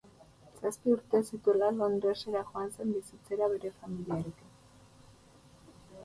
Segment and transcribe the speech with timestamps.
[0.59, 4.55] Zazpi urte zituela Londresa joan zen bizitzera bere familiarekin.